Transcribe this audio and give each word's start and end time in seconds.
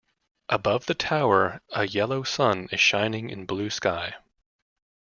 Above 0.49 0.87
the 0.87 0.95
tower 0.95 1.61
a 1.73 1.85
yellow 1.85 2.23
sun 2.23 2.67
is 2.71 2.79
shining 2.81 3.29
in 3.29 3.45
blue 3.45 3.69
sky. 3.69 4.15